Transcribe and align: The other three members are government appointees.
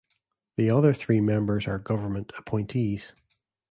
The 0.57 0.71
other 0.71 0.95
three 0.95 1.21
members 1.21 1.67
are 1.67 1.77
government 1.77 2.33
appointees. 2.35 3.13